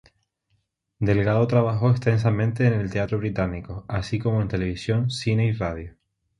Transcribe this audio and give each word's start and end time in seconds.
Delgado 0.97 1.45
trabajó 1.45 1.91
extensamente 1.91 2.65
en 2.65 2.73
el 2.73 2.89
teatro 2.89 3.19
británico, 3.19 3.85
así 3.87 4.17
como 4.17 4.41
en 4.41 4.47
televisión, 4.47 5.11
cine 5.11 5.45
y 5.45 5.51
radio. 5.51 5.95